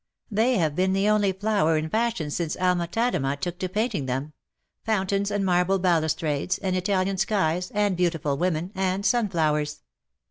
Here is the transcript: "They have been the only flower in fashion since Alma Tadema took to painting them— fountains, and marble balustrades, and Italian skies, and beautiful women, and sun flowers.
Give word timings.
"They 0.31 0.57
have 0.57 0.75
been 0.75 0.93
the 0.93 1.07
only 1.09 1.31
flower 1.31 1.77
in 1.77 1.87
fashion 1.87 2.31
since 2.31 2.57
Alma 2.59 2.87
Tadema 2.87 3.39
took 3.39 3.59
to 3.59 3.69
painting 3.69 4.07
them— 4.07 4.33
fountains, 4.87 5.29
and 5.29 5.45
marble 5.45 5.77
balustrades, 5.77 6.57
and 6.57 6.75
Italian 6.75 7.17
skies, 7.19 7.69
and 7.75 7.95
beautiful 7.95 8.35
women, 8.35 8.71
and 8.73 9.05
sun 9.05 9.29
flowers. 9.29 9.83